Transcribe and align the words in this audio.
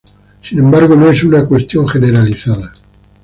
Sin 0.41 0.57
embargo, 0.57 0.95
no 0.95 1.11
es 1.11 1.23
una 1.23 1.45
cuestión 1.45 1.87
generalizada. 1.87 2.73